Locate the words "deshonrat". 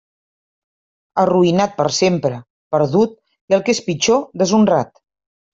4.45-4.99